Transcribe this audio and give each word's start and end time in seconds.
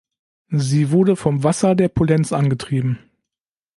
Sie 0.55 0.89
wurde 0.89 1.15
vom 1.15 1.43
Wasser 1.43 1.75
der 1.75 1.87
Polenz 1.87 2.33
angetrieben. 2.33 2.97